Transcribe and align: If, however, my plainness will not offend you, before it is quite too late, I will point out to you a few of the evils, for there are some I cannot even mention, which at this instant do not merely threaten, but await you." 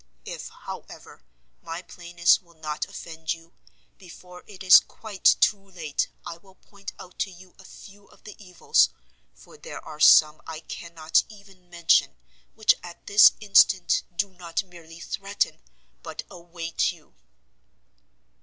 If, 0.25 0.47
however, 0.49 1.23
my 1.61 1.83
plainness 1.83 2.41
will 2.41 2.55
not 2.55 2.85
offend 2.85 3.33
you, 3.35 3.53
before 3.99 4.43
it 4.47 4.63
is 4.63 4.79
quite 4.79 5.23
too 5.39 5.63
late, 5.69 6.07
I 6.25 6.37
will 6.37 6.55
point 6.55 6.91
out 6.99 7.19
to 7.19 7.29
you 7.29 7.53
a 7.59 7.63
few 7.63 8.07
of 8.07 8.23
the 8.23 8.35
evils, 8.43 8.89
for 9.35 9.57
there 9.57 9.79
are 9.85 9.99
some 9.99 10.41
I 10.47 10.61
cannot 10.61 11.21
even 11.29 11.69
mention, 11.69 12.15
which 12.55 12.73
at 12.81 13.05
this 13.05 13.33
instant 13.41 14.01
do 14.15 14.29
not 14.33 14.63
merely 14.63 14.99
threaten, 14.99 15.61
but 16.01 16.23
await 16.31 16.91
you." 16.91 17.13